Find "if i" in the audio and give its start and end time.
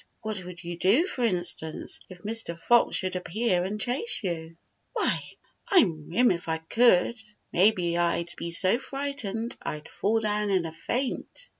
6.31-6.57